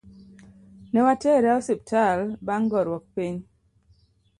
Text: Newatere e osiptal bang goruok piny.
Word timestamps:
Newatere 0.93 1.47
e 1.51 1.55
osiptal 1.59 2.19
bang 2.47 2.63
goruok 2.77 3.03
piny. 3.15 3.37